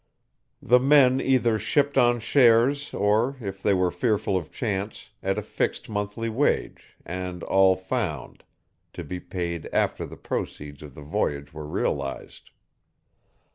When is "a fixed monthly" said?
5.37-6.27